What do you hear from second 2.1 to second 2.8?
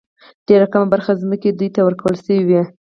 شوې.